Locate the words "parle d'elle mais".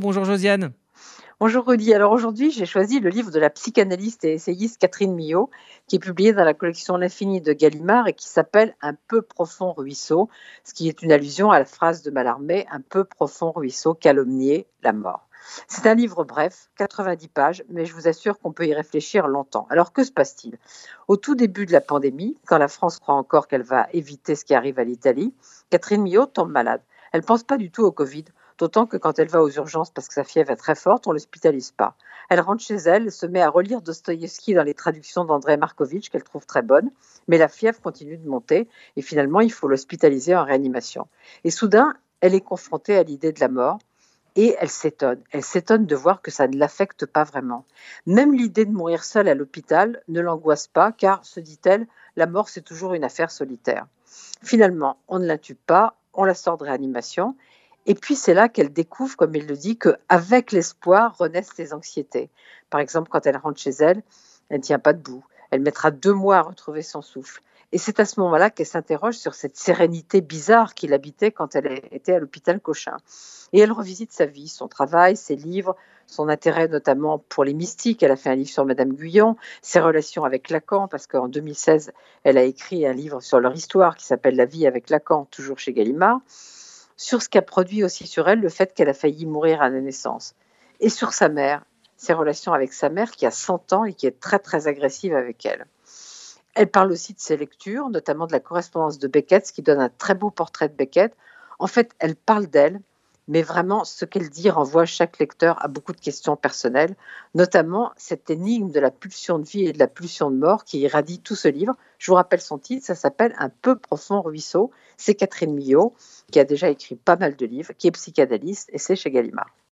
102.16-103.42